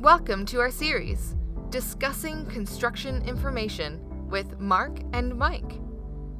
[0.00, 1.36] Welcome to our series,
[1.68, 5.78] Discussing Construction Information with Mark and Mike,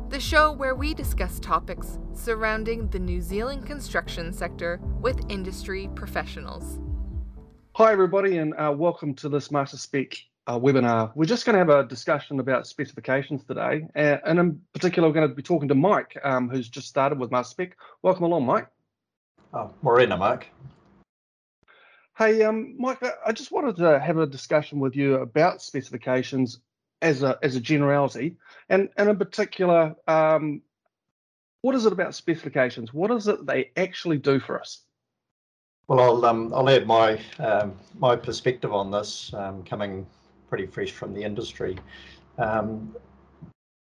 [0.08, 6.80] the show where we discuss topics surrounding the New Zealand construction sector with industry professionals.
[7.72, 10.16] Hi, everybody, and uh, welcome to this Master Spec
[10.46, 11.12] uh, webinar.
[11.14, 15.12] We're just going to have a discussion about specifications today, and, and in particular, we're
[15.14, 17.76] going to be talking to Mike, um, who's just started with Master Spec.
[18.00, 18.68] Welcome along, Mike.
[19.52, 20.46] Oh, Morena, Mark.
[22.20, 26.60] Hey, um, Mike, I just wanted to have a discussion with you about specifications
[27.00, 28.36] as a as a generality,
[28.68, 30.60] and and in particular, um,
[31.62, 32.92] what is it about specifications?
[32.92, 34.82] What is it they actually do for us?
[35.88, 40.06] Well, I'll um, I'll add my um, my perspective on this, um, coming
[40.50, 41.78] pretty fresh from the industry.
[42.36, 42.94] Um,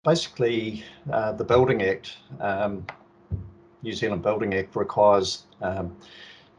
[0.04, 2.86] basically, uh, the Building Act, um,
[3.82, 5.46] New Zealand Building Act, requires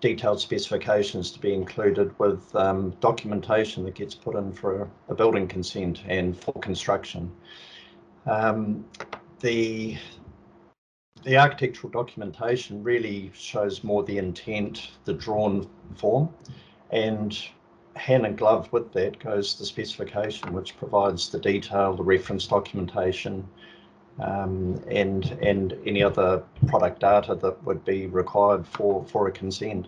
[0.01, 5.47] detailed specifications to be included with um, documentation that gets put in for a, building
[5.47, 7.31] consent and for construction.
[8.25, 8.85] Um,
[9.39, 9.97] the
[11.23, 16.29] the architectural documentation really shows more the intent, the drawn form,
[16.89, 17.37] and
[17.95, 23.47] hand and glove with that goes the specification, which provides the detail, the reference documentation,
[24.19, 29.87] um, and and any other product data that would be required for for a consent.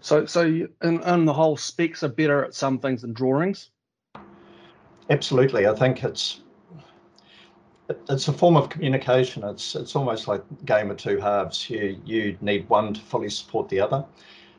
[0.00, 0.42] So, so
[0.80, 3.70] and, and the whole specs are better at some things than drawings.
[5.10, 6.40] Absolutely, I think it's
[8.08, 9.44] it's a form of communication.
[9.44, 11.68] It's it's almost like game of two halves.
[11.68, 14.04] You you need one to fully support the other.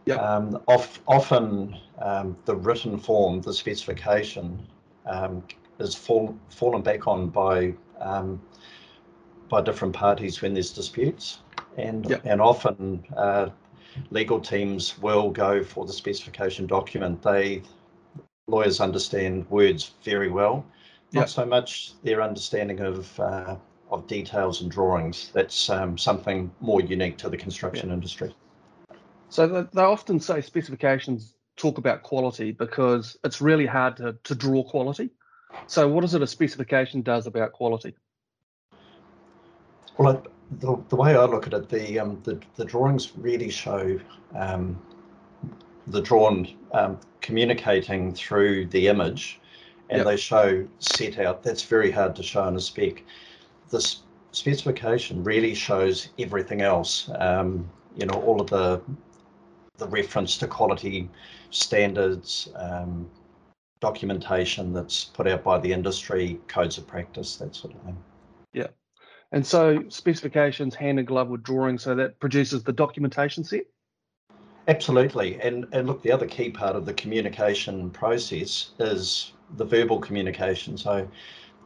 [0.05, 0.15] Yeah.
[0.15, 4.59] Um, off, often um, the written form, the specification,
[5.07, 5.43] um,
[5.79, 8.39] is fall, fallen back on by um,
[9.49, 11.39] by different parties when there's disputes,
[11.77, 12.21] and Yep.
[12.25, 13.49] and often uh,
[14.09, 17.21] legal teams will go for the specification document.
[17.21, 17.61] They
[18.47, 20.65] lawyers understand words very well,
[21.13, 21.29] not Yep.
[21.29, 23.55] so much their understanding of uh,
[23.89, 25.31] of details and drawings.
[25.33, 28.35] That's um, something more unique to the construction industry.
[29.29, 34.35] So they, they often say specifications talk about quality because it's really hard to, to
[34.35, 35.09] draw quality.
[35.67, 37.95] So what is it a specification does about quality?
[39.97, 40.29] Well, I,
[40.59, 43.99] the, the way I look at it, the um, the, the drawings really show
[44.35, 44.81] um,
[45.87, 49.39] the drawn um, communicating through the image,
[49.89, 50.05] and Yep.
[50.07, 51.43] they show set out.
[51.43, 53.03] That's very hard to show in a spec.
[53.69, 54.01] This
[54.31, 57.09] specification really shows everything else.
[57.19, 58.81] Um, you know, all of the
[59.77, 61.09] the reference to quality
[61.49, 63.09] standards, um,
[63.81, 67.97] documentation that's put out by the industry, codes of practice, that sort of thing.
[69.35, 73.65] And so specifications hand in glove with drawing, so that produces the documentation set.
[74.69, 75.39] Absolutely.
[75.41, 80.77] And and look, the other key part of the communication process is the verbal communication.
[80.77, 81.05] So,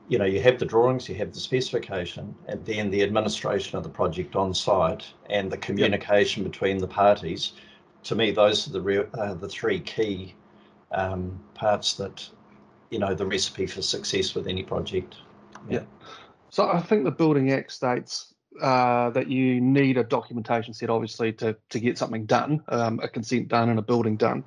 [0.08, 3.84] you know, you have the drawings, you have the specification, and then the administration of
[3.84, 7.54] the project on site and the communication between the parties.
[8.06, 10.34] To me, those are the real, uh, the three key
[10.92, 12.28] um, parts that,
[12.90, 15.18] you know, the recipe for success with any project.
[15.70, 15.84] Yeah.
[16.50, 21.32] So I think the Building Act states uh, that you need a documentation set, obviously,
[21.34, 24.44] to to get something done, um, a consent done and a building done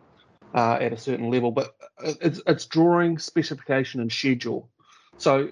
[0.55, 1.51] uh, at a certain level.
[1.51, 1.75] But
[2.21, 4.69] it's it's drawing, specification, and schedule.
[5.17, 5.51] So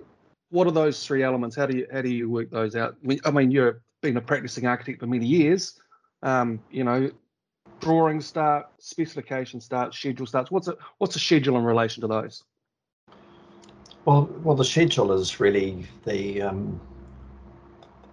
[0.50, 1.56] what are those three elements?
[1.56, 2.96] How do you how do you work those out?
[3.02, 5.80] I mean- I mean, you've been a practicing architect for many years.
[6.22, 7.10] Um, you know,
[7.80, 10.50] drawing start, specification starts, schedule starts.
[10.50, 12.42] What's a what's a schedule in relation to those?
[14.04, 16.80] Well, well, the schedule is really the um,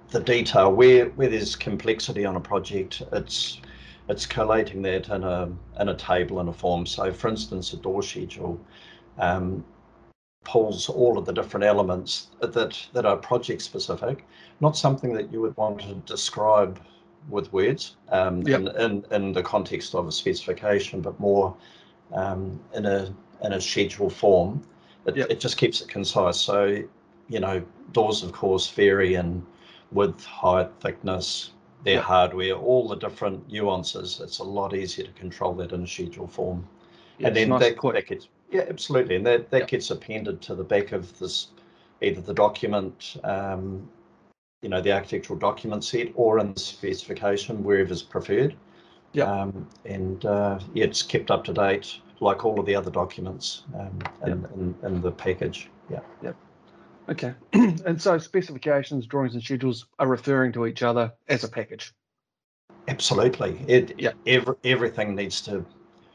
[0.09, 3.01] the detail where where there's complexity on a project.
[3.13, 3.61] It's
[4.09, 5.49] it's collating that in a
[5.79, 6.85] in a table in a form.
[6.85, 8.59] So, for instance, a door schedule
[9.17, 9.63] um,
[10.43, 14.25] pulls all of the different elements that that are project specific,
[14.59, 16.79] not something that you would want to describe
[17.29, 18.59] with words um, Yep.
[18.59, 21.55] in, in in the context of a specification, but more
[22.13, 24.61] um, in a in a schedule form.
[25.07, 25.31] It, Yep.
[25.31, 26.39] it just keeps it concise.
[26.39, 26.83] So,
[27.29, 27.63] you know,
[27.93, 29.45] doors, of course, vary in
[29.91, 31.51] width, height, thickness,
[31.83, 32.03] their Yep.
[32.03, 34.19] hardware, all the different nuances.
[34.21, 36.67] It's a lot easier to control that in a schedule form.
[37.19, 39.15] Yeah, and then nice that, that gets, yeah, absolutely.
[39.15, 39.67] And that, that Yep.
[39.69, 41.47] gets appended to the back of this,
[42.01, 43.89] either the document, um,
[44.61, 48.55] you know, the architectural document set or in the specification, wherever wherever's preferred.
[49.13, 49.27] Yep.
[49.27, 53.63] Um, and uh, yeah, it's kept up to date like all of the other documents
[53.77, 55.69] um, in, in, in the package.
[55.89, 55.99] Yeah.
[57.09, 57.33] Okay.
[57.53, 61.93] and so specifications, drawings, and schedules are referring to each other as a package.
[62.87, 63.63] Absolutely.
[63.67, 64.11] It, Yeah.
[64.25, 65.65] every, everything needs to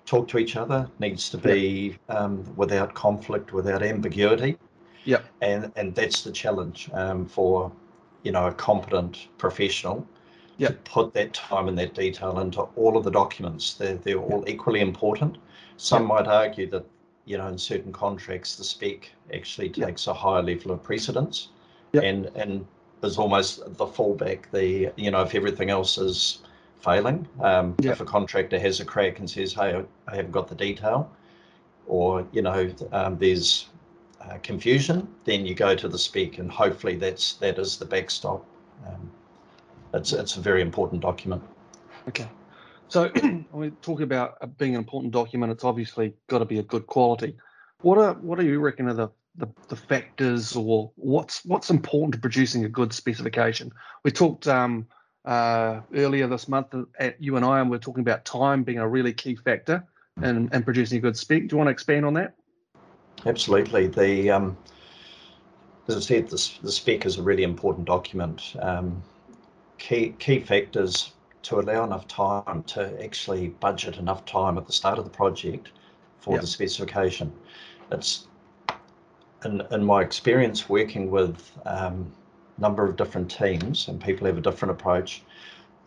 [0.05, 4.59] talk to each other, needs to be um, without conflict, without ambiguity.
[5.05, 5.25] Yep.
[5.41, 7.73] And and that's the challenge um, for
[8.23, 10.07] you know a competent professional
[10.59, 10.71] Yep.
[10.71, 13.75] to put that time and that detail into all of the documents.
[13.75, 15.39] They're they're all equally important.
[15.77, 16.85] Some might argue that
[17.25, 21.49] you know in certain contracts the spec actually takes a higher level of precedence,
[21.95, 22.67] and and
[23.03, 24.51] is almost the fallback.
[24.53, 26.43] The you know if everything else is
[26.81, 30.55] failing, um, if a contractor has a crack and says, "Hey, I haven't got the
[30.55, 31.11] detail,"
[31.87, 33.69] or you know um, there's
[34.21, 38.45] uh, confusion, then you go to the spec, and hopefully that's that is the backstop.
[38.87, 39.11] Um,
[39.95, 41.43] it's it's a very important document.
[42.09, 42.29] Okay.
[42.89, 46.59] So when we talk about uh, being an important document, it's obviously got to be
[46.59, 47.37] a good quality.
[47.81, 52.15] What are what do you reckon are the, the, the factors or what's what's important
[52.15, 53.73] to producing a good specification?
[54.05, 54.87] We talked um,
[55.25, 58.79] uh, earlier this month at you and I, and we are talking about time being
[58.79, 59.85] a really key factor
[60.23, 61.49] in, in producing a good spec.
[61.49, 62.35] Do you want to expand on that?
[63.25, 63.87] Absolutely.
[63.87, 64.57] The um,
[65.89, 68.55] as I said, the, the spec is a really important document.
[68.61, 69.03] Um,
[69.79, 74.99] key key factors to allow enough time to actually budget enough time at the start
[74.99, 75.73] of the project
[76.19, 76.41] for Yep.
[76.43, 77.33] the specification.
[77.91, 78.29] It's
[79.45, 82.13] in in my experience working with um,
[82.59, 85.23] number of different teams and people have a different approach.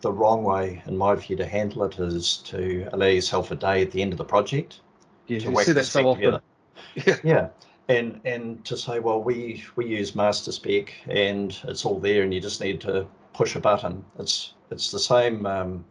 [0.02, 3.82] The wrong way, in my view, to handle it is to allow yourself a day
[3.82, 4.80] at the end of the project
[5.26, 6.24] Yeah, to you see that so often.
[6.24, 6.42] together.
[7.06, 7.16] Yeah.
[7.24, 7.48] Yeah,
[7.88, 12.32] and and to say, well, we we use master spec and it's all there, and
[12.32, 13.06] you just need to
[13.36, 14.04] push a button.
[14.18, 15.84] It's it's the same um,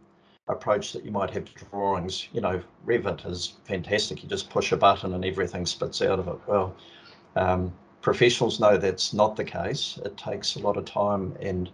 [0.48, 2.28] approach that you might have to drawings.
[2.32, 4.22] You know, Revit is fantastic.
[4.22, 6.38] You just push a button and everything spits out of it.
[6.46, 6.74] Well,
[7.36, 7.72] um,
[8.02, 9.98] professionals know that's not the case.
[10.04, 11.70] It takes a lot of time, and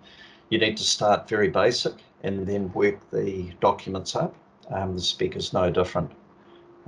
[0.50, 4.34] you need to start very basic and then work the documents up.
[4.70, 6.10] Um, the spec is no different.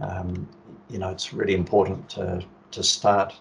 [0.01, 0.49] Um,
[0.91, 3.35] you know, it's really important to to start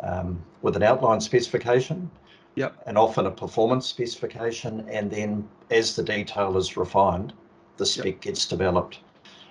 [0.00, 2.10] um, with an outline specification.
[2.56, 2.82] Yep.
[2.86, 7.32] And often a performance specification, and then as the detail is refined,
[7.76, 9.00] the spec gets developed.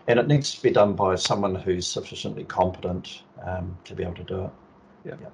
[0.08, 4.16] And it needs to be done by someone who's sufficiently competent um, to be able
[4.16, 4.52] to do it.
[5.06, 5.30] Yeah.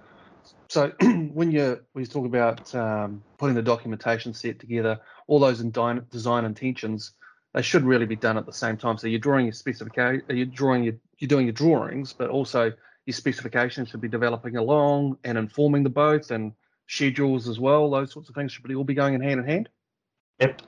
[0.70, 0.92] So
[1.34, 6.46] when you when you talk about um, putting the documentation set together, all those design
[6.46, 7.14] intentions,
[7.54, 8.98] they should really be done at the same time.
[8.98, 12.72] So you're drawing your specification, you're drawing your you're doing your drawings, but also
[13.06, 16.54] your specifications should be developing along and informing the both and
[16.92, 17.90] schedules as well.
[17.90, 19.70] Those sorts of things should be all be going in hand in hand.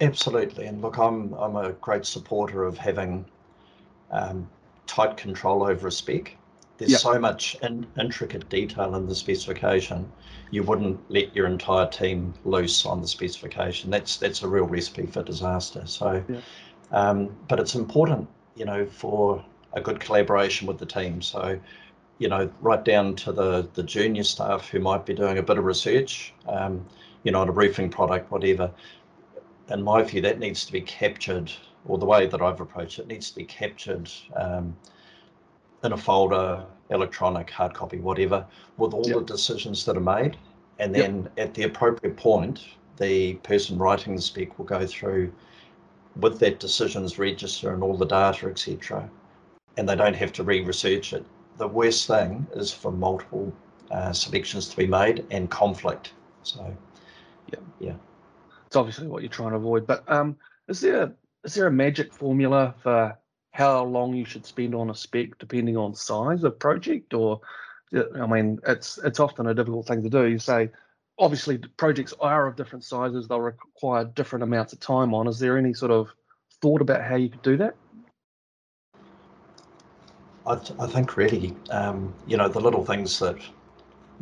[0.01, 3.25] Absolutely, and look, I'm I'm a great supporter of having
[4.11, 4.49] um,
[4.87, 6.37] tight control over a spec.
[6.77, 7.01] There's Yep.
[7.01, 10.11] so much in, intricate detail in the specification.
[10.51, 13.89] You wouldn't let your entire team loose on the specification.
[13.89, 15.85] That's that's a real recipe for disaster.
[15.87, 16.41] So, Yeah.
[16.91, 19.43] um, but it's important, you know, for
[19.73, 21.21] a good collaboration with the team.
[21.21, 21.59] So,
[22.19, 25.57] you know, right down to the the junior staff who might be doing a bit
[25.57, 26.85] of research, um,
[27.23, 28.71] you know, on a roofing product, whatever
[29.69, 31.51] in my view, that needs to be captured,
[31.85, 34.75] or the way that I've approached it needs to be captured um,
[35.83, 38.45] in a folder, electronic, hard copy, whatever,
[38.77, 39.15] with all Yep.
[39.19, 40.37] the decisions that are made.
[40.79, 41.05] And Yep.
[41.05, 42.65] then at the appropriate point,
[42.97, 45.31] the person writing the spec will go through
[46.17, 49.09] with that decisions register and all the data, etc.
[49.77, 51.25] And they don't have to re-research it.
[51.57, 53.53] The worst thing is for multiple
[53.91, 56.13] uh, selections to be made and conflict.
[56.41, 56.75] So
[57.47, 57.95] yeah, yeah,
[58.67, 59.85] It's obviously what you're trying to avoid.
[59.85, 63.17] But um, is there is there a magic formula for
[63.51, 67.13] how long you should spend on a spec depending on size of project?
[67.13, 67.41] Or
[67.93, 70.27] I mean, it's it's often a difficult thing to do.
[70.27, 70.71] You say
[71.19, 75.27] obviously projects are of different sizes; they'll require different amounts of time on.
[75.27, 76.09] Is there any sort of
[76.61, 77.75] thought about how you could do that?
[80.45, 83.37] I, th- I think really, um, you know, the little things that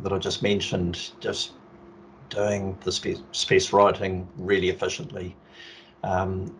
[0.00, 1.52] that I just mentioned, just
[2.30, 5.36] doing the space, space writing really efficiently,
[6.02, 6.54] um,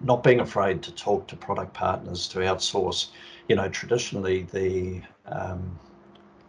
[0.00, 3.08] not being afraid to talk to product partners to outsource.
[3.48, 5.78] You know, traditionally the um,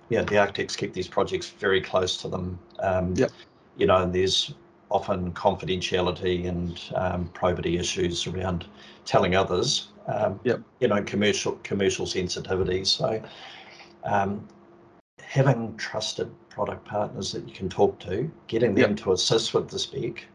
[0.10, 2.60] yeah the architects keep these projects very close to them.
[2.80, 3.32] Um, Yep.
[3.78, 4.54] You know, and there's
[4.90, 8.66] often confidentiality and um, probity issues around
[9.06, 9.91] telling others.
[10.08, 10.62] Um, Yep.
[10.80, 12.84] You know, commercial commercial sensitivity.
[12.86, 13.22] So,
[14.04, 14.48] um,
[15.22, 19.80] having trusted product partners that you can talk to, getting them to assist with the
[19.80, 20.26] spec,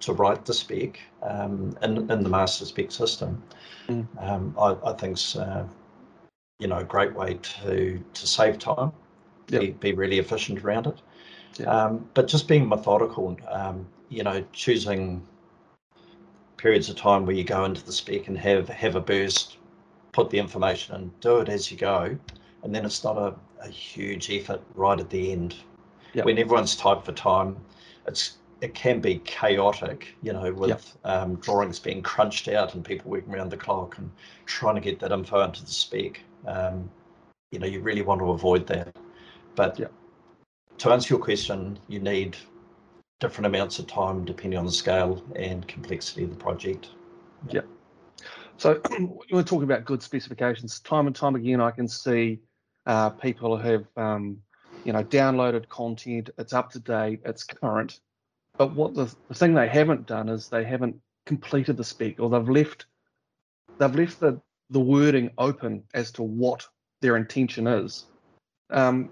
[0.00, 3.42] to write the spec um, in in the master spec system,
[3.88, 4.06] Mm.
[4.18, 5.66] um, I, I think's uh,
[6.60, 8.92] you know a great way to to save time,
[9.48, 9.60] Yep.
[9.60, 11.00] be, be really efficient around it.
[11.58, 11.66] Yeah.
[11.66, 15.22] Um, but just being methodical, um, you know, choosing
[16.58, 19.56] periods of time where you go into the spec and have have a burst
[20.12, 22.16] put the information and do it as you go,
[22.62, 25.54] and then it's not a, a huge effort right at the end.
[26.14, 26.24] Yep.
[26.24, 27.56] When everyone's tight for time,
[28.06, 30.82] it's it can be chaotic, you know, with yep.
[31.04, 34.10] um, drawings being crunched out and people working around the clock and
[34.46, 36.20] trying to get that info into the spec.
[36.46, 36.90] Um,
[37.52, 38.96] you know, you really want to avoid that.
[39.54, 39.92] But yep.
[40.78, 42.36] to answer your question, you need
[43.20, 46.90] different amounts of time depending on the scale and complexity of the project.
[47.48, 47.62] Yeah.
[48.56, 48.80] So
[49.30, 50.80] we're talking about good specifications.
[50.80, 52.40] Time and time again, I can see
[52.86, 54.38] uh, people have, um,
[54.84, 56.30] you know, downloaded content.
[56.38, 57.20] It's up to date.
[57.24, 58.00] It's current.
[58.56, 60.96] But what the, the thing they haven't done is they haven't
[61.26, 62.86] completed the spec, or they've left
[63.78, 66.66] they've left the the wording open as to what
[67.00, 68.06] their intention is.
[68.70, 69.10] Um,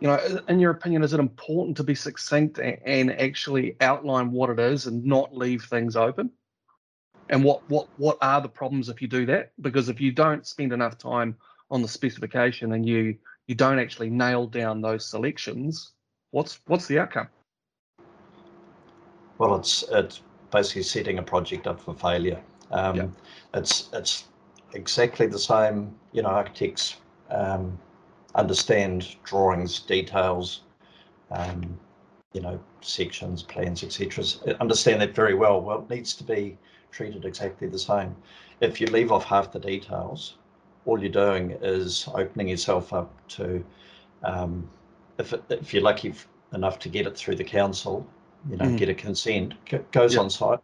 [0.00, 4.50] you know, in your opinion, is it important to be succinct and, actually outline what
[4.50, 6.30] it is and not leave things open?
[7.30, 9.52] And what what what are the problems if you do that?
[9.60, 11.36] Because if you don't spend enough time
[11.70, 15.92] on the specification and you you don't actually nail down those selections,
[16.32, 17.28] what's what's the outcome?
[19.38, 20.20] Well, it's it's
[20.50, 22.40] basically setting a project up for failure.
[22.70, 23.10] Um, yep.
[23.54, 24.24] It's it's
[24.74, 25.94] exactly the same.
[26.12, 26.96] You know, architects
[27.30, 27.78] um,
[28.34, 30.62] understand drawings, details,
[31.30, 31.78] um,
[32.32, 34.24] you know, sections, plans, etc.
[34.60, 35.60] Understand that very well.
[35.60, 36.58] Well, it needs to be
[36.90, 38.14] treated exactly the same.
[38.60, 40.36] If you leave off half the details,
[40.84, 43.64] all you're doing is opening yourself up to,
[44.22, 44.68] um,
[45.18, 46.14] if, it, if you're lucky
[46.52, 48.06] enough to get it through the council,
[48.50, 48.76] you know, mm.
[48.76, 49.54] get a consent,
[49.92, 50.60] goes on site.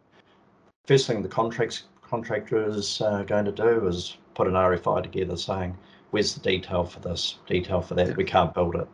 [0.85, 5.37] First thing the contracts contractor is uh, going to do is put an RFI together
[5.37, 5.77] saying,
[6.11, 8.17] where's the detail for this, detail for that, yep.
[8.17, 8.87] we can't build it.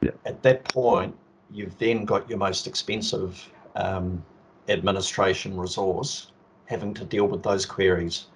[0.00, 0.18] Yep.
[0.26, 1.16] At that point,
[1.50, 4.24] you've then got your most expensive um,
[4.68, 6.32] administration resource
[6.66, 8.26] having to deal with those queries.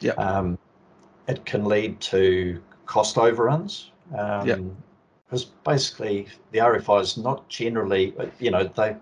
[0.00, 0.12] Yeah.
[0.12, 0.58] Um,
[1.28, 3.90] it can lead to cost overruns.
[4.16, 4.58] Um, yeah.
[5.24, 8.94] Because basically, the RFI is not generally, you know, they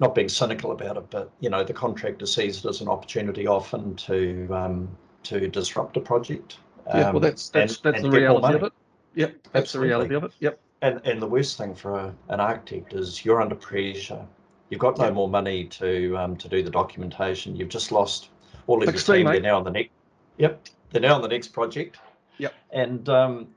[0.00, 3.46] not being cynical about it, but you know the contractor sees it as an opportunity
[3.46, 4.88] often to um,
[5.24, 6.56] to disrupt a project.
[6.86, 8.72] Um, yeah, well, that's that's and, that's and the reality of it.
[9.14, 9.88] Yep, that's Absolutely.
[9.88, 10.32] the reality of it.
[10.40, 10.60] Yep.
[10.82, 14.24] And and the worst thing for a, an architect is you're under pressure.
[14.70, 15.14] You've got no yep.
[15.14, 17.56] more money to um, to do the documentation.
[17.56, 18.30] You've just lost
[18.66, 19.26] all of your team.
[19.26, 19.90] They're now on the next.
[20.38, 21.98] Yep, they're now on the next project.
[22.38, 22.54] Yep.
[22.72, 23.48] And um,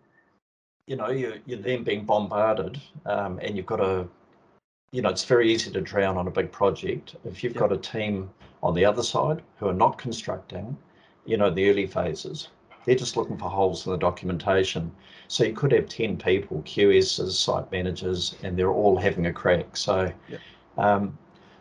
[0.88, 4.08] you know you're you're then being bombarded, um, and you've got to
[4.94, 7.16] you know, it's very easy to drown on a big project.
[7.26, 7.62] If you've yep.
[7.62, 8.30] got a team
[8.62, 10.78] on the other side who are not constructing,
[11.26, 12.50] you know, the early phases,
[12.86, 14.92] they're just looking for holes in the documentation.
[15.28, 19.76] So you could have 10 people, QSs, site managers, and they're all having a crack.
[19.78, 20.40] So yep.
[20.78, 21.18] um,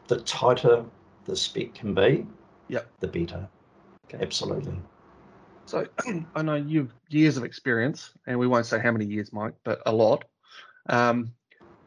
[0.09, 0.85] the tighter
[1.25, 2.27] the spec can be,
[2.69, 2.89] yep.
[3.01, 3.49] the better.
[4.07, 4.23] Okay.
[4.23, 4.75] Absolutely.
[5.67, 5.87] So
[6.35, 9.81] I know you've years of experience, and we won't say how many years, Mike, but
[9.87, 10.25] a lot.
[10.89, 11.33] Um,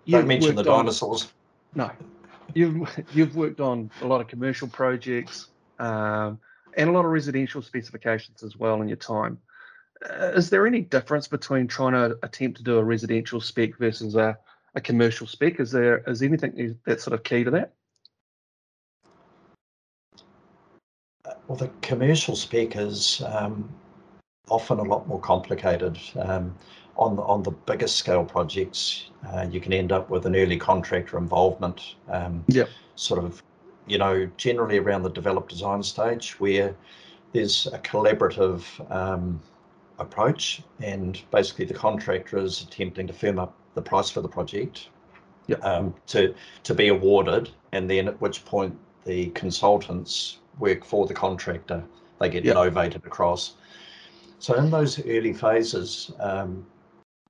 [0.07, 1.23] Don't mention the dinosaurs.
[1.23, 1.29] On,
[1.75, 1.91] no,
[2.53, 5.49] you've you've worked on a lot of commercial projects
[5.79, 6.39] um,
[6.75, 9.37] and a lot of residential specifications as well in your time.
[10.09, 14.15] Uh, is there any difference between trying to attempt to do a residential spec versus
[14.15, 14.37] a,
[14.75, 15.59] a commercial spec?
[15.59, 17.73] Is there is anything that's sort of key to that?
[21.47, 23.69] Well, the commercial spec is um,
[24.49, 25.97] often a lot more complicated.
[26.19, 26.55] Um,
[26.97, 30.57] on the, on the biggest scale projects, uh, you can end up with an early
[30.57, 31.95] contractor involvement.
[32.09, 32.69] Um, yep.
[32.95, 33.43] Sort of,
[33.87, 36.75] you know, generally around the develop design stage where
[37.33, 39.41] there's a collaborative um,
[39.99, 44.89] approach and basically the contractor is attempting to firm up the price for the project
[45.47, 45.63] yep.
[45.63, 51.13] um, to, to be awarded and then at which point the consultants work for the
[51.13, 51.83] contractor.
[52.19, 52.55] They get yep.
[52.55, 53.55] novated across.
[54.39, 56.65] So in those early phases, um,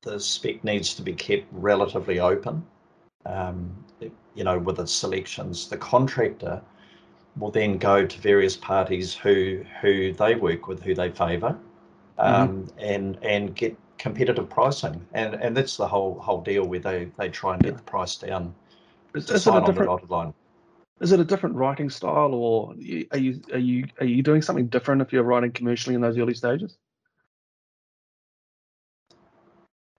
[0.02, 2.66] the spec needs to be kept relatively open.
[3.26, 6.62] Um, you know, with its selections, the contractor
[7.38, 11.58] will then go to various parties who who they work with, who they favour,
[12.18, 12.80] um, mm-hmm.
[12.80, 17.30] and and get competitive pricing, and and that's the whole whole deal where they they
[17.30, 18.54] try and get the price down.
[19.14, 20.34] Is, is it a different line.
[21.02, 22.74] Is it a different writing style, or
[23.12, 26.18] are you are you are you doing something different if you're writing commercially in those
[26.18, 26.78] early stages?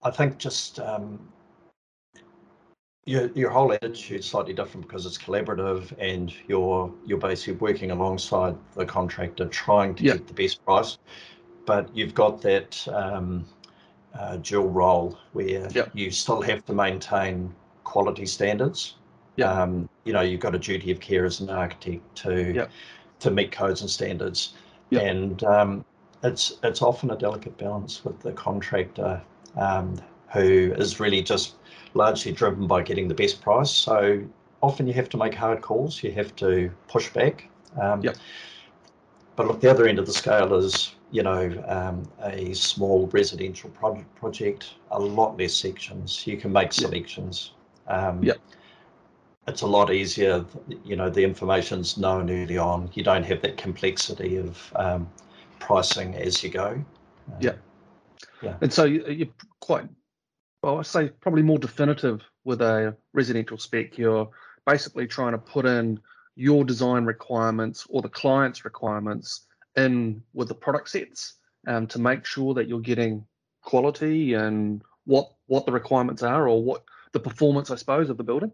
[0.03, 1.19] I think just um,
[3.06, 7.92] your your whole attitude is slightly different because it's collaborative and you're you're basically working
[7.92, 10.16] alongside the contractor trying to yep.
[10.18, 10.98] get the best price,
[11.64, 13.46] but you've got that um,
[14.18, 15.90] uh, dual role where yep.
[15.94, 18.96] you still have to maintain quality standards.
[19.36, 19.52] Yeah.
[19.52, 22.70] Um, you know, you've got a duty of care as an architect to yep.
[23.20, 24.54] to meet codes and standards,
[24.90, 25.84] and um,
[26.25, 29.22] it's it's often a delicate balance with the contractor
[29.56, 29.96] um,
[30.37, 31.55] who is really just
[31.95, 33.71] largely driven by getting the best price.
[33.71, 34.23] So
[34.62, 36.02] often you have to make hard calls.
[36.02, 37.49] You have to push back.
[37.81, 38.16] Um, yep.
[39.35, 43.71] But look, the other end of the scale is you know um, a small residential
[43.71, 46.26] project, project, a lot less sections.
[46.26, 47.52] You can make selections.
[47.87, 48.38] Um, yep
[49.47, 50.45] it's a lot easier.
[50.85, 52.90] You know, the information's known early on.
[52.95, 55.09] You don't have that complexity of um,
[55.59, 56.85] pricing as you go.
[57.31, 57.52] Uh, yeah.
[58.43, 58.57] Yeah.
[58.61, 59.28] And so you're
[59.61, 59.85] quite,
[60.66, 63.96] well, I say probably more definitive with a residential spec.
[63.96, 64.28] You're
[64.66, 66.00] basically trying to put in
[66.35, 69.42] your design requirements or the client's requirements
[69.76, 71.35] in with the product sets
[71.68, 73.25] um, to make sure that you're getting
[73.62, 76.82] quality and what what the requirements are or what
[77.12, 78.50] the performance, I suppose, of the building.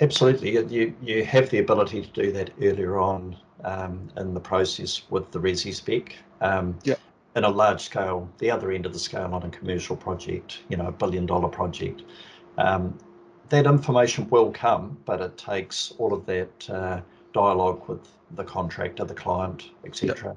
[0.00, 5.02] Absolutely, you you have the ability to do that earlier on um, in the process
[5.10, 6.14] with the Resi spec.
[6.40, 6.94] Um, yeah.
[7.36, 10.76] In a large scale, the other end of the scale on a commercial project, you
[10.76, 12.02] know, a billion dollar project,
[12.58, 12.96] um,
[13.48, 17.00] that information will come, but it takes all of that uh,
[17.32, 20.36] dialogue with the contractor, the client, etc., yep.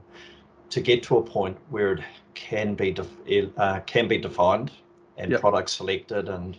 [0.72, 2.96] to get to a point where it can be
[3.58, 4.72] uh, can be defined
[5.18, 5.40] and yep.
[5.40, 6.58] product selected and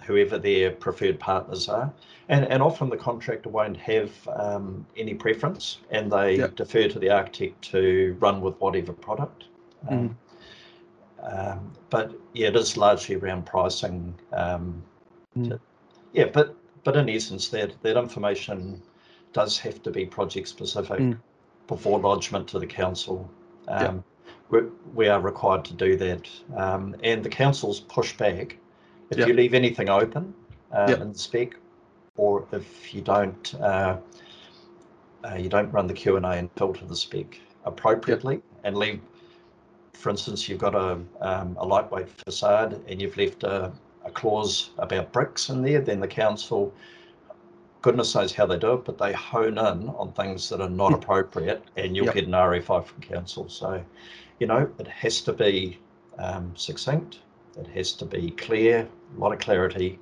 [0.00, 1.92] whoever their preferred partners are.
[2.28, 6.56] And, and often the contractor won't have um, any preference and they yep.
[6.56, 9.44] defer to the architect to run with whatever product.
[9.88, 10.14] Mm.
[11.22, 14.14] Um, but yeah, it is largely around pricing.
[14.32, 14.82] Um,
[15.36, 15.50] mm.
[15.50, 15.60] to,
[16.12, 18.82] yeah, but but in essence, that that information
[19.32, 21.18] does have to be project specific mm.
[21.66, 23.30] before lodgement to the council.
[23.68, 24.02] Um,
[24.50, 24.60] we,
[24.94, 28.56] we are required to do that, um, and the council's push back
[29.10, 29.28] if yep.
[29.28, 30.34] you leave anything open
[30.72, 31.00] uh, yep.
[31.00, 31.56] in the spec,
[32.16, 33.96] or if you don't uh,
[35.24, 38.44] uh, you don't run the Q and A and filter the spec appropriately, yep.
[38.64, 39.00] and leave,
[40.00, 43.70] for instance, you've got a um, a lightweight facade and you've left a,
[44.04, 46.72] a clause about bricks in there, then the council
[47.82, 50.92] goodness knows how they do it, but they hone in on things that are not
[50.92, 52.14] appropriate, and you'll yep.
[52.14, 53.48] get an RFI from council.
[53.48, 53.82] So,
[54.38, 55.78] you know, it has to be
[56.18, 57.20] um, succinct,
[57.58, 59.98] it has to be clear, a lot of clarity,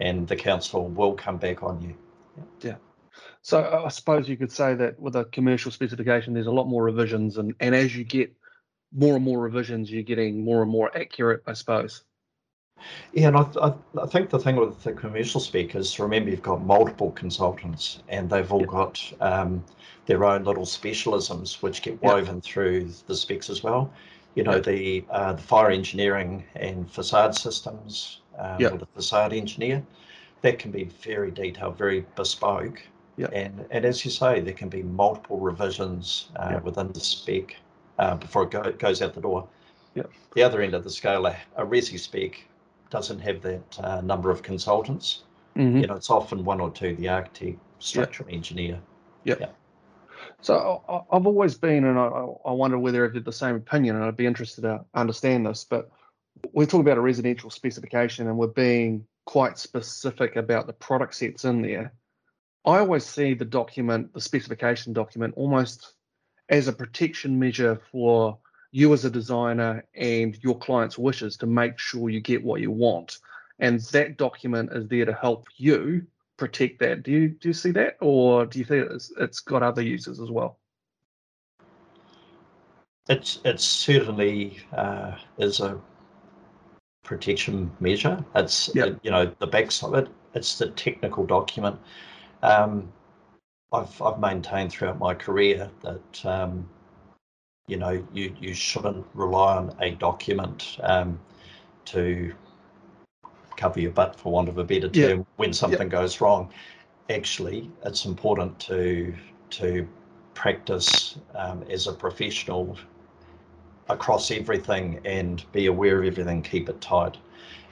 [0.00, 1.94] and the council will come back on you.
[2.36, 2.70] Yeah.
[2.70, 2.76] yeah.
[3.42, 6.82] So I suppose you could say that with a commercial specification, there's a lot more
[6.82, 8.32] revisions, and, and as you get
[8.94, 12.04] more and more revisions, you're getting more and more accurate, I suppose.
[13.12, 16.42] Yeah, and I, I, I think the thing with the commercial spec is remember you've
[16.42, 19.64] got multiple consultants, and they've all got um,
[20.06, 23.92] their own little specialisms which get woven through the specs as well
[24.34, 24.64] you know, yep.
[24.64, 28.72] the uh, the fire engineering and facade systems um, yep.
[28.72, 29.82] or the facade engineer,
[30.42, 32.82] that can be very detailed, very bespoke.
[33.16, 33.30] Yep.
[33.32, 37.56] And and as you say, there can be multiple revisions uh, within the spec
[37.98, 39.48] uh, before it go, goes out the door.
[39.94, 40.10] Yep.
[40.34, 42.44] The other end of the scale, a, a Resi spec
[42.90, 45.24] doesn't have that uh, number of consultants.
[45.56, 45.78] Mm-hmm.
[45.78, 48.80] You know, it's often one or two, the architect, structural engineer.
[49.24, 49.56] Yep.
[50.40, 52.08] So I've always been, and I,
[52.44, 55.64] I wonder whether I've had the same opinion, and I'd be interested to understand this.
[55.64, 55.90] But
[56.52, 61.44] we're talking about a residential specification, and we're being quite specific about the product sets
[61.44, 61.94] in there.
[62.66, 65.94] I always see the document, the specification document, almost
[66.48, 68.38] as a protection measure for
[68.70, 72.70] you as a designer and your client's wishes to make sure you get what you
[72.70, 73.18] want.
[73.60, 77.02] And that document is there to help you protect that.
[77.04, 80.20] Do you do you see that, or do you think it's, it's got other uses
[80.20, 80.58] as well?
[83.08, 85.80] It's it's certainly uh, is a
[87.04, 88.24] protection measure.
[88.34, 88.98] It's yep.
[89.02, 90.08] you know the backside of it.
[90.34, 91.78] It's the technical document.
[92.42, 92.92] Um,
[93.74, 96.68] I've I've maintained throughout my career that um,
[97.66, 101.18] you know you you shouldn't rely on a document um,
[101.86, 102.32] to
[103.56, 105.24] cover your butt, for want of a better term, yeah.
[105.36, 106.00] when something yeah.
[106.00, 106.50] goes wrong.
[107.10, 109.14] Actually, it's important to
[109.50, 109.86] to
[110.34, 112.76] practice um, as a professional
[113.88, 116.42] across everything and be aware of everything.
[116.42, 117.16] Keep it tight.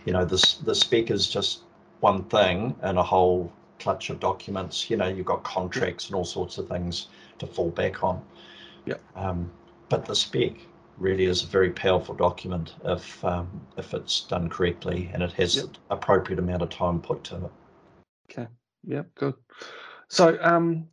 [0.05, 1.63] You know, this the spec is just
[2.01, 4.89] one thing in a whole clutch of documents.
[4.89, 8.23] You know, you've got contracts and all sorts of things to fall back on.
[8.85, 8.95] Yeah.
[9.17, 9.51] Um,
[9.89, 10.53] but the spec
[10.99, 15.57] really is a very powerful document if um, if it's done correctly and it has
[15.57, 15.67] yep.
[15.91, 17.53] appropriate amount of time put to it.
[18.31, 18.49] Okay.
[18.85, 19.03] Yeah.
[19.17, 19.35] Good.
[20.09, 20.87] So um,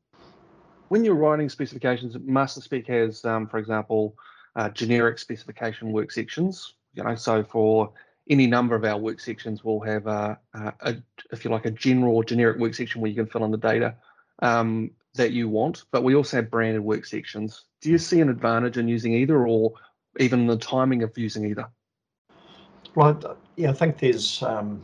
[0.87, 4.15] when you're writing specifications, master spec has, um, for example,
[4.55, 6.73] uh, generic specification work sections.
[6.95, 7.93] You know, so for
[8.29, 10.95] any number of our work sections, we'll have a, a, a
[11.31, 13.57] if you like, a general or generic work section where you can fill in the
[13.57, 13.95] data
[14.41, 15.85] um, that you want.
[15.91, 19.47] But we also have branded work sections do you see an advantage in using either,
[19.47, 19.73] or
[20.19, 21.67] even the timing of using either?
[22.95, 24.81] Well, yeah, I think there's um,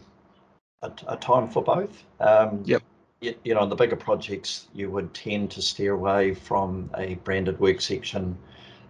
[0.82, 2.06] a, a, time for both.
[2.20, 2.84] Um, yep.
[3.22, 7.16] You, you know, in the bigger projects, you would tend to steer away from a
[7.16, 8.38] branded work section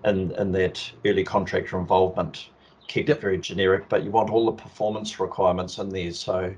[0.04, 2.50] and, and that early contractor involvement
[2.88, 6.12] keep it very generic, but you want all the performance requirements in there.
[6.12, 6.54] So,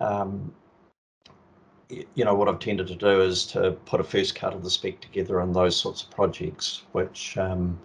[0.00, 0.52] um,
[1.88, 4.70] you know, what I've tended to do is to put a first cut of the
[4.70, 7.78] spec together in those sorts of projects, which um,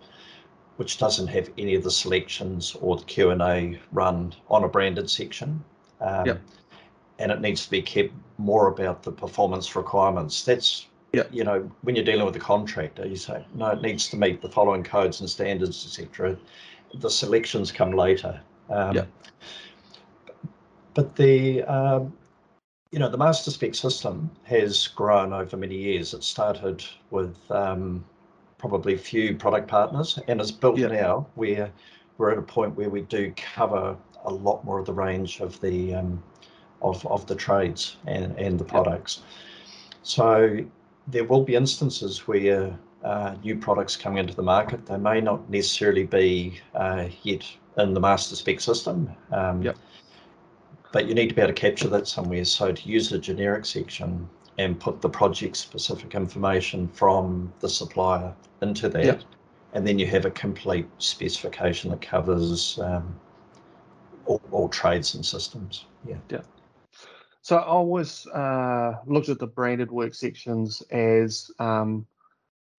[0.77, 4.67] which doesn't have any of the selections or the Q and A run on a
[4.67, 5.63] branded section.
[5.99, 6.41] Um, yep.
[7.19, 10.43] And it needs to be kept more about the performance requirements.
[10.43, 11.23] That's yeah.
[11.31, 14.41] you know, when you're dealing with a contractor, you say, no, it needs to meet
[14.41, 16.37] the following codes and standards, etc.
[16.95, 18.41] The selections come later.
[18.69, 19.05] Um, yeah.
[20.93, 22.13] But the, um,
[22.91, 26.13] you know, the master spec system has grown over many years.
[26.13, 28.03] It started with um,
[28.57, 30.87] probably few product partners and it's built yeah.
[30.87, 31.71] now where
[32.17, 35.59] we're at a point where we do cover a lot more of the range of
[35.61, 36.21] the um,
[36.81, 39.21] of, of the trades and, and the products.
[40.03, 40.57] So
[41.07, 45.49] there will be instances where uh, new products coming into the market, they may not
[45.49, 47.43] necessarily be uh, yet
[47.77, 49.09] in the master spec system.
[49.31, 49.77] Um, yep.
[50.91, 52.43] But you need to be able to capture that somewhere.
[52.45, 58.33] So to use the generic section and put the project specific information from the supplier
[58.61, 59.21] into that, yep.
[59.73, 63.17] and then you have a complete specification that covers um,
[64.25, 65.85] all, all trades and systems.
[66.05, 66.17] Yeah.
[66.29, 66.41] Yeah.
[67.41, 72.05] So I always uh, looked at the branded work sections as um,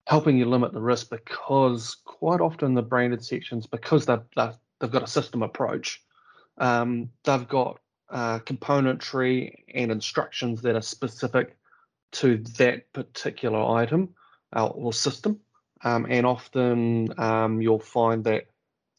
[0.05, 5.03] helping you limit the risk because quite often the branded sections, because they've, they've, got
[5.03, 6.01] a system approach,
[6.57, 11.57] um, they've got uh, componentry and instructions that are specific
[12.11, 14.09] to that particular item
[14.55, 15.39] uh, or system.
[15.83, 18.45] Um, and often um, you'll find that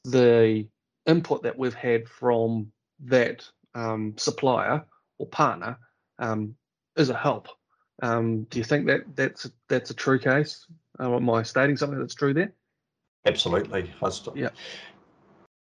[0.04, 0.66] the
[1.06, 2.72] input that we've had from
[3.04, 4.84] that um, supplier
[5.18, 5.78] or partner
[6.18, 6.56] um,
[6.96, 7.48] is a help.
[8.02, 10.66] Um, do you think that that's that's a true case?
[10.98, 12.52] Uh, am I stating something that's true there?
[13.26, 13.90] Absolutely.
[14.34, 14.50] yeah.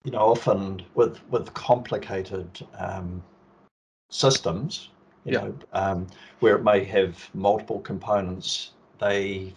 [0.04, 3.22] You know, often with with complicated um,
[4.10, 4.90] systems,
[5.24, 5.40] you yeah.
[5.40, 6.06] know, um,
[6.40, 9.52] where it may have multiple components, they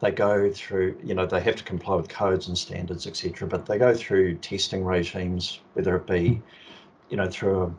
[0.00, 3.46] they go through, you know, they have to comply with codes and standards, etc.
[3.46, 6.42] But they go through testing regimes, whether it be,
[7.08, 7.74] you know, through a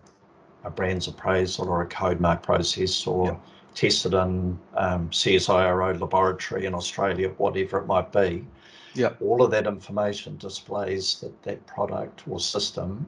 [0.65, 3.41] a BRANZ appraisal or a CodeMark process or yep.
[3.75, 8.47] Tested in um, CSIRO laboratory in Australia, whatever it might be.
[8.93, 9.09] Yeah.
[9.21, 13.05] All of that information displays that that product or system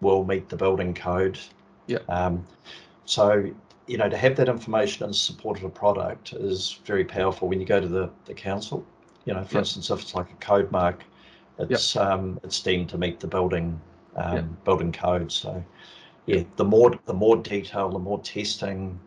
[0.00, 1.38] will meet the building code.
[1.86, 1.98] Yeah.
[2.08, 2.46] Um,
[3.04, 3.52] so,
[3.86, 7.60] you know, to have that information in support of a product is very powerful when
[7.60, 8.84] you go to the, the council.
[9.26, 9.60] You know, for yep.
[9.60, 11.00] instance, if it's like a CodeMark,
[11.58, 12.04] it's yep.
[12.04, 13.80] um, it's deemed to meet the building
[14.16, 15.30] um, building code.
[15.30, 15.62] So
[16.26, 18.98] yeah, the more the more detail, the more testing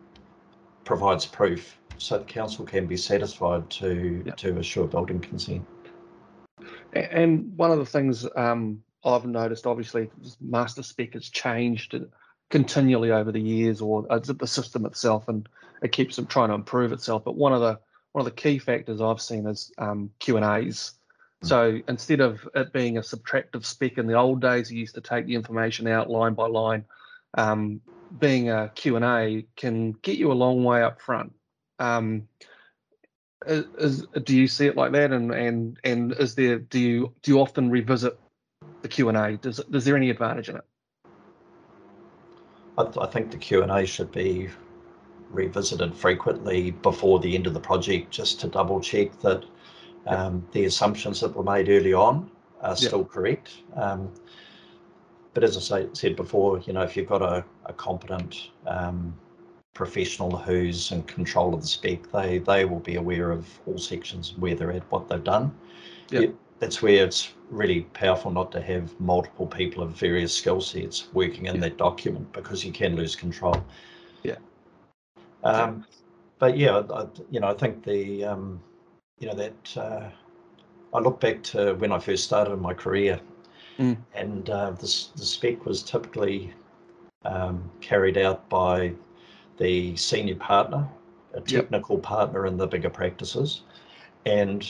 [0.84, 4.36] provides proof, so the council can be satisfied to yep.
[4.38, 5.66] to assure building consent.
[6.92, 11.94] And one of the things um, I've noticed, obviously, master spec has changed
[12.50, 15.48] continually over the years, or the system itself, and
[15.82, 17.24] it keeps trying to improve itself.
[17.24, 17.78] But one of the
[18.12, 20.92] one of the key factors I've seen is um, Q and A's.
[21.42, 21.46] Hmm.
[21.46, 25.00] So instead of it being a subtractive spec in the old days, you used to
[25.00, 26.84] take the information out line by line
[27.34, 27.80] um,
[28.18, 31.32] being a Q&A can get you a long way up front.
[31.78, 32.28] Um,
[33.46, 35.12] is, do you see it like that?
[35.12, 38.18] And and and is there do you do you often revisit
[38.82, 39.36] the Q and A?
[39.38, 40.64] Does is there any advantage in it?
[42.76, 44.50] I, I think the Q and A should be
[45.30, 49.44] revisited frequently before the end of the project, just to double check that
[50.06, 53.62] um, the assumptions that were made early on are still correct.
[53.74, 54.12] Um,
[55.32, 59.14] but as I say, said before, you know, if you've got a, a competent um,
[59.74, 64.34] professional who's in control of the spec, they they will be aware of all sections,
[64.36, 65.52] where they're at, what they've done.
[66.10, 66.26] Yeah.
[66.58, 71.46] that's where it's really powerful not to have multiple people of various skill sets working
[71.46, 73.64] in that document because you can lose control.
[74.24, 74.36] Yeah.
[75.44, 75.86] Um,
[76.40, 78.60] but yeah, I, you know, I think the, um,
[79.20, 80.10] you know, that uh,
[80.92, 83.20] I look back to when I first started my career
[83.80, 83.96] Mm.
[84.14, 86.52] And uh, the, the spec was typically
[87.24, 88.92] um, carried out by
[89.56, 90.86] the senior partner,
[91.34, 92.02] a technical yep.
[92.02, 93.62] partner in the bigger practices.
[94.26, 94.68] And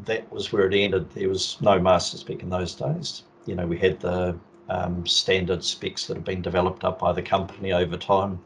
[0.00, 1.10] that was where it ended.
[1.10, 3.22] There was no master spec in those days.
[3.46, 4.36] You know, we had the
[4.68, 8.40] um, standard specs that have been developed up by the company over time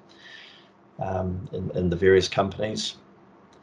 [0.99, 2.97] um, in, in the various companies.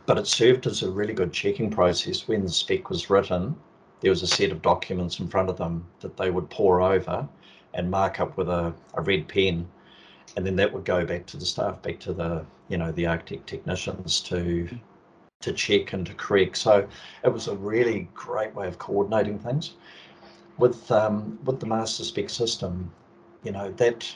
[0.05, 3.55] but it served as a really good checking process when the spec was written.
[4.01, 7.27] There was a set of documents in front of them that they would pore over
[7.73, 9.67] and mark up with a, a red pen,
[10.35, 13.05] and then that would go back to the staff, back to the you know the
[13.05, 14.67] architect technicians to
[15.41, 16.57] to check and to correct.
[16.57, 16.87] So
[17.23, 19.73] it was a really great way of coordinating things.
[20.57, 22.91] With um, with the master spec system,
[23.43, 24.15] you know that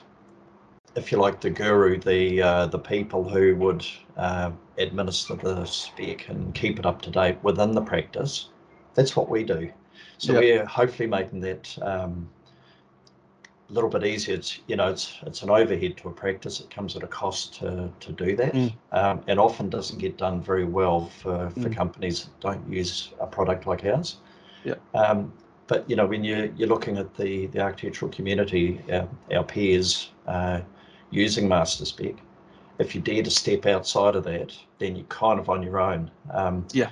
[0.96, 3.86] if you like the guru, the uh, the people who would
[4.18, 8.50] uh, administer the spec and keep it up to date within the practice,
[8.96, 9.72] that's what we do.
[10.18, 10.42] So yep.
[10.42, 12.28] we're hopefully making that um,
[13.70, 14.36] a little bit easier.
[14.36, 16.60] It's you know it's it's an overhead to a practice.
[16.60, 18.74] It comes at a cost to to do that, mm.
[18.92, 21.76] um, and often doesn't get done very well for for mm.
[21.76, 24.18] companies that don't use a product like ours.
[24.64, 24.76] Yeah.
[24.94, 25.32] Um,
[25.68, 30.12] but you know when you you're looking at the the architectural community, our, our peers
[30.28, 30.62] uh,
[31.10, 32.16] using master spec,
[32.80, 36.10] if you dare to step outside of that, then you're kind of on your own.
[36.32, 36.90] Um, yeah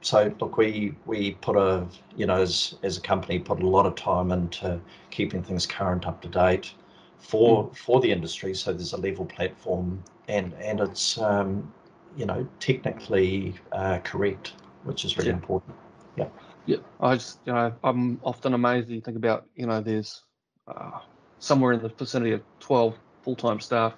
[0.00, 3.86] so look, we we put a you know as as a company put a lot
[3.86, 4.80] of time into
[5.10, 6.72] keeping things current, up to date
[7.18, 7.76] for mm.
[7.76, 8.54] for the industry.
[8.54, 11.72] So there's a level platform, and and it's um,
[12.16, 14.54] you know technically uh, correct,
[14.84, 15.36] which is really yeah.
[15.36, 15.74] important.
[16.16, 16.28] Yeah.
[16.66, 18.88] Yeah, I just you know I'm often amazed.
[18.88, 20.22] You think about you know there's
[20.66, 21.00] uh,
[21.38, 23.94] somewhere in the vicinity of 12 full-time staff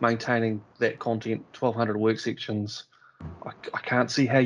[0.00, 2.84] maintaining that content, 1,200 work sections.
[3.44, 4.38] I, I can't see how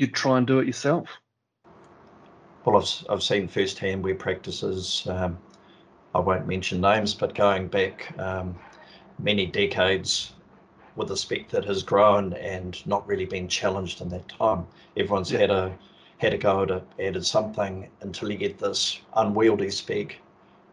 [0.00, 1.08] you you'd try and do it yourself?
[2.64, 5.38] Well, I've, I've seen firsthand where practices, um,
[6.14, 8.54] I won't mention names, but going back um,
[9.18, 10.32] many decades
[10.96, 14.66] with a spec that has grown and not really been challenged in that time.
[14.96, 15.38] Everyone's yeah.
[15.38, 15.78] had a
[16.18, 20.16] had a go at it, added something until you get this unwieldy spec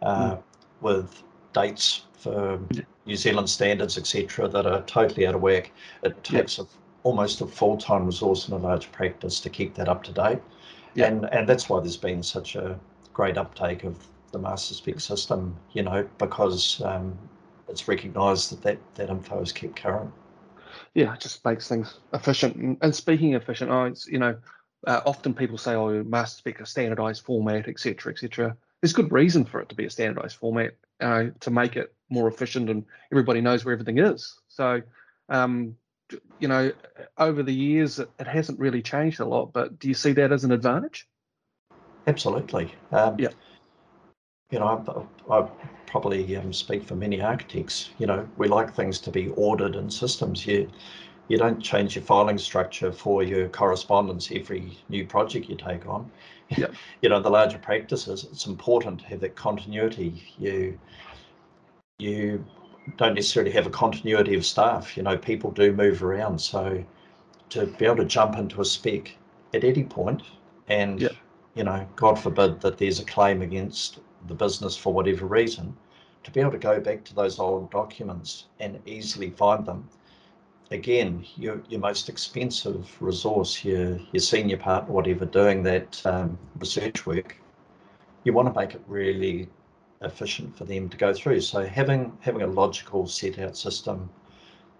[0.01, 0.43] uh, mm.
[0.81, 2.81] with dates for yeah.
[3.05, 5.71] New Zealand standards, etc., that are totally out of whack.
[6.03, 6.65] It takes yeah.
[6.65, 6.67] a
[7.07, 10.39] almost a full-time resource in a large practice to keep that up to date.
[10.93, 11.07] Yeah.
[11.07, 12.77] And and that's why there's been such a
[13.13, 13.95] great uptake of
[14.33, 17.17] the master spec system, you know, because um,
[17.69, 20.11] it's recognised that, that that info is kept current.
[20.95, 22.77] Yeah, it just makes things efficient.
[22.81, 24.35] And, speaking efficient, oh, it's, you know,
[24.85, 28.57] uh, often people say, oh, master spec a standardised format, etc., etc.
[28.81, 32.27] There's good reason for it to be a standardised format uh, to make it more
[32.27, 34.39] efficient, and everybody knows where everything is.
[34.49, 34.81] So
[35.29, 35.75] um,
[36.39, 36.71] you know,
[37.17, 39.53] over the years, it, hasn't really changed a lot.
[39.53, 41.07] But do you see that as an advantage?
[42.05, 42.73] Absolutely.
[42.91, 43.29] Um, yeah.
[44.51, 45.49] You know, I, I
[45.87, 47.89] probably um, speak for many architects.
[47.97, 50.45] You know, we like things to be ordered in systems.
[50.45, 50.69] You
[51.27, 56.09] you don't change your filing structure for your correspondence every new project you take on.
[56.49, 56.67] Yeah.
[57.01, 60.23] you know, the larger practices, it's important to have that continuity.
[60.39, 60.79] You
[61.99, 62.45] you
[62.95, 64.95] don't necessarily have a continuity of staff.
[64.95, 66.39] You know, people do move around.
[66.39, 66.83] So
[67.49, 69.15] to be able to jump into a spec
[69.53, 70.23] at any point
[70.67, 71.09] and, yeah.
[71.55, 75.75] you know, God forbid that there's a claim against the business for whatever reason,
[76.23, 79.87] to be able to go back to those old documents and easily find them.
[80.71, 87.05] Again, your, your most expensive resource, your, your senior partner, whatever, doing that um, research
[87.05, 87.37] work,
[88.25, 89.47] you want to make it really
[90.01, 91.41] efficient for them to go through.
[91.41, 94.09] So having having a logical set out system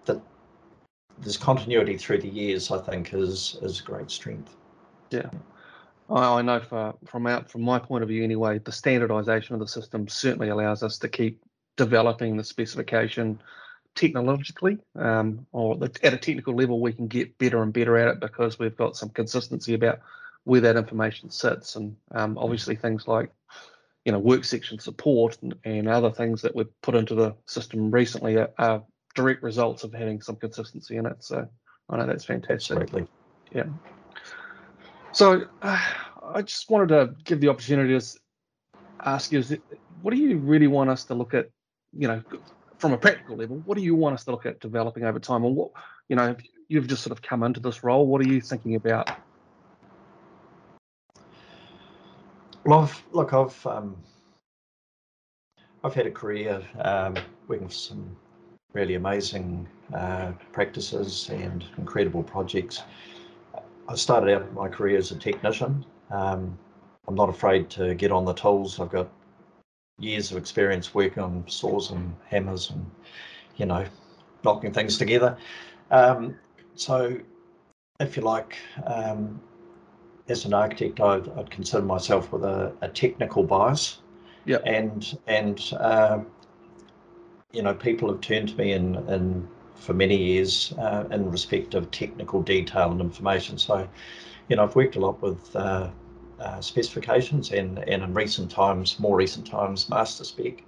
[0.04, 0.20] that
[1.20, 4.56] there's continuity through the years, I think, is is a great strength.
[5.10, 5.30] Yeah.
[6.10, 9.68] I know for, from out from my point of view anyway, the standardization of the
[9.68, 11.42] system certainly allows us to keep
[11.76, 13.40] developing the specification
[13.94, 18.20] technologically um, or at a technical level we can get better and better at it
[18.20, 19.98] because we've got some consistency about
[20.44, 23.32] where that information sits and um, obviously things like
[24.08, 27.90] you know, work section support and, and other things that we've put into the system
[27.90, 28.82] recently are, are,
[29.14, 31.16] direct results of having some consistency in it.
[31.18, 31.46] So
[31.90, 32.78] I know that's fantastic.
[32.78, 33.06] Absolutely.
[33.52, 33.64] Yeah.
[35.12, 35.84] So uh,
[36.22, 38.18] I just wanted to give the opportunity to
[39.04, 39.60] ask you, it,
[40.00, 41.50] what do you really want us to look at,
[41.92, 42.22] you know,
[42.78, 45.44] from a practical level, what do you want us to look at developing over time?
[45.44, 45.72] And what,
[46.08, 46.34] you know,
[46.68, 49.10] you've just sort of come into this role, what are you thinking about
[52.68, 53.96] Well, I've, look, I've um,
[55.82, 58.14] I've had a career um, working for some
[58.74, 62.82] really amazing uh, practices and incredible projects.
[63.88, 65.82] I started out my career as a technician.
[66.10, 66.58] Um,
[67.06, 68.78] I'm not afraid to get on the tools.
[68.78, 69.08] I've got
[69.98, 72.84] years of experience working on saws and hammers and,
[73.56, 73.86] you know,
[74.44, 75.38] knocking things together.
[75.90, 76.36] Um,
[76.74, 77.18] so,
[77.98, 79.40] if you like, um,
[80.28, 83.98] as an architect, I'd, I'd consider myself with a, a technical bias.
[84.44, 84.58] Yeah.
[84.64, 86.20] And and uh,
[87.52, 91.74] you know, people have turned to me in in for many years uh, in respect
[91.74, 93.58] of technical detail and information.
[93.58, 93.88] So,
[94.48, 95.90] you know, I've worked a lot with uh,
[96.40, 100.64] uh, specifications and, and in recent times, more recent times, master spec.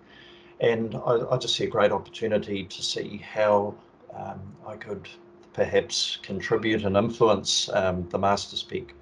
[0.61, 3.75] And I, I just see a great opportunity to see how
[4.15, 5.09] um, I could
[5.53, 8.95] perhaps contribute and influence um, the master spec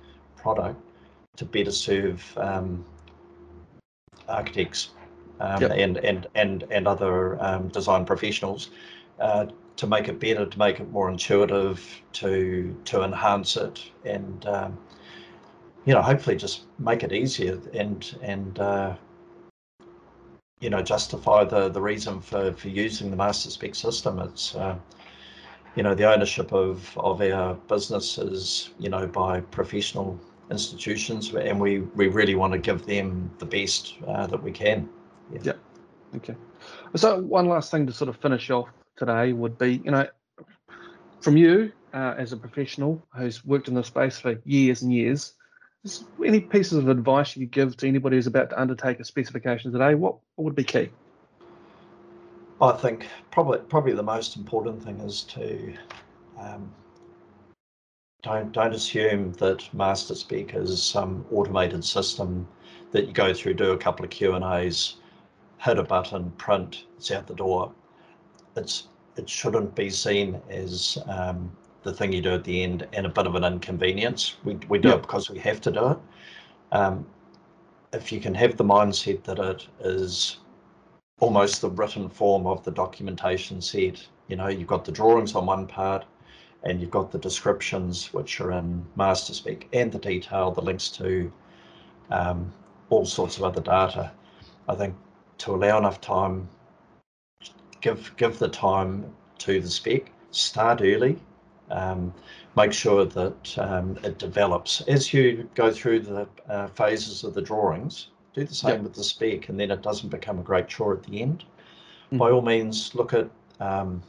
[0.43, 0.81] product
[1.37, 2.85] to better serve um,
[4.29, 4.91] architects
[5.41, 5.71] um, yep.
[5.73, 8.71] and, and, and, and other um, design professionals
[9.21, 9.47] uh,
[9.79, 14.77] to make it better, to make it more intuitive, to to enhance it, and um,
[15.85, 18.95] you know, hopefully just make it easier and and uh,
[20.61, 24.19] you know justify the the reason for for using the MasterSpec system.
[24.19, 24.77] It's uh,
[25.77, 30.19] you know the ownership of of our business is you know by professional
[30.51, 34.89] institutions, and we we really want to give them the best uh, that we can.
[35.33, 35.41] Yeah.
[35.43, 35.53] yeah.
[36.17, 36.35] Okay.
[36.97, 40.07] So one last thing to sort of finish off today would be, you know,
[41.21, 45.35] from you uh, as a professional who's worked in this space for years and years,
[46.25, 49.73] any pieces of advice you could give to anybody who's about to undertake a specification
[49.73, 49.95] today?
[49.95, 50.91] What, what would be key?
[52.61, 55.75] I think probably probably the most important thing is to
[56.41, 56.73] um,
[58.23, 62.47] don't don't assume that MasterSpec is some automated system
[62.93, 64.97] that you go through, do a couple of Q and A's,
[65.59, 67.73] hit a button, print, it's out the door
[68.59, 71.51] it's it shouldn't be seen as um,
[71.83, 74.37] the thing you do at the end and a bit of an inconvenience.
[74.45, 74.95] We we do yeah.
[74.97, 75.99] it because we have to do it.
[76.73, 77.07] Um,
[77.93, 80.39] if you can have the mindset that it is
[81.21, 85.47] almost the written form of the documentation set, you know, you've got the drawings on
[85.47, 86.05] one part
[86.65, 91.33] and you've got the descriptions which are in MasterSpec and the detail, the links to
[92.11, 92.53] um,
[92.91, 94.11] all sorts of other data.
[94.69, 94.95] I think
[95.39, 96.49] to allow enough time
[97.81, 100.11] give give the time to the spec.
[100.31, 101.19] Start early.
[101.71, 102.15] Um,
[102.57, 107.43] make sure that um, it develops as you go through the uh, phases of the
[107.43, 108.09] drawings.
[108.35, 108.83] Do the same yep.
[108.83, 111.45] with the spec, and then it doesn't become a great chore at the end.
[112.13, 112.19] Mm.
[112.19, 113.29] By all means, look at
[113.61, 114.03] um,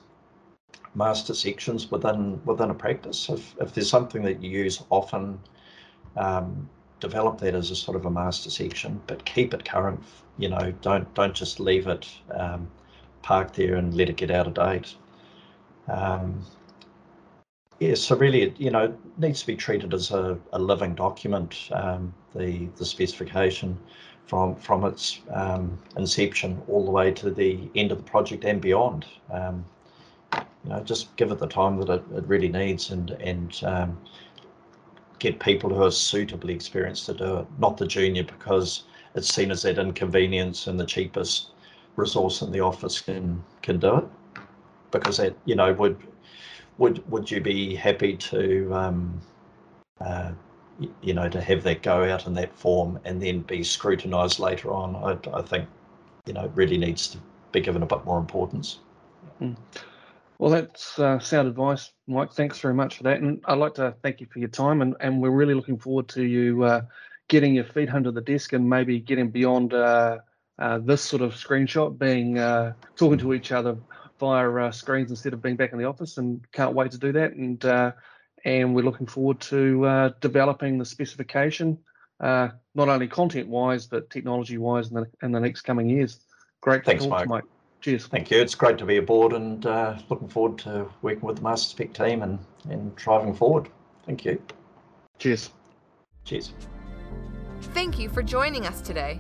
[0.96, 3.30] master sections within within a practice.
[3.30, 5.40] If if there's something that you use often,
[6.18, 10.02] um, develop that as a sort of a master section, but keep it current.
[10.38, 12.70] You know, don't don't just leave it um,
[13.22, 14.96] park there and let it get out of date.
[15.88, 16.46] Um,
[17.80, 21.70] yeah, so really, you know, it needs to be treated as a, a living document.
[21.72, 23.78] Um, the the specification
[24.26, 28.62] from from its um, inception all the way to the end of the project and
[28.62, 29.06] beyond.
[29.32, 29.66] Um,
[30.64, 34.00] you know, just give it the time that it, it really needs and and um,
[35.20, 38.84] get people who are suitably experienced to do it, not the junior because
[39.16, 41.50] it's seen as that inconvenience and the cheapest
[41.96, 44.06] resource in the office can can do it.
[44.92, 45.98] Because that you know would
[46.78, 49.22] would would you be happy to um,
[50.02, 50.32] uh,
[51.02, 54.72] you know to have that go out in that form and then be scrutinized later
[54.72, 54.96] on?
[54.96, 55.68] I, I think
[56.26, 57.18] you know really needs to
[57.52, 58.80] be given a bit more importance.
[59.42, 59.56] Mm.
[60.40, 62.34] Well that's uh, sound advice mike.
[62.34, 63.22] Thanks very much for that.
[63.22, 66.08] And i'd like to thank you for your time and, and we're really looking forward
[66.10, 66.82] to you uh,
[67.30, 70.18] getting your feet under the desk and maybe getting beyond uh,
[70.58, 73.78] uh, this sort of screenshot being uh, talking to each other
[74.20, 77.14] via uh, screens instead of being back in the office and can't wait to do
[77.14, 77.32] that.
[77.32, 77.94] And uh,
[78.44, 81.78] and we're looking forward to uh, developing the specification
[82.22, 86.20] not only content wise but technology wise in the, in the next coming years.
[86.62, 87.28] Great thanks Mike.
[87.28, 87.46] Mike
[87.82, 88.08] cheers.
[88.08, 88.42] Thank you.
[88.42, 92.22] It's great to be aboard and uh, looking forward to working with the MasterSpec team
[92.22, 92.40] and
[92.70, 93.70] and driving forward.
[94.06, 94.42] Thank you.
[95.18, 95.52] Cheers.
[96.26, 96.54] Cheers.
[97.74, 99.20] Thank you for joining us today.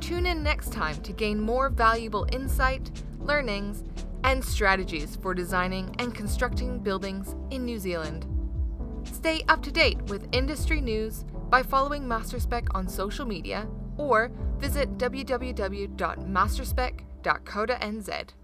[0.00, 2.90] Tune in next time to gain more valuable insight,
[3.20, 3.84] learnings,
[4.24, 8.26] and strategies for designing and constructing buildings in New Zealand.
[9.04, 14.98] Stay up to date with industry news by following MasterSpec on social media or visit
[17.24, 18.43] www.masterspec.co.nz.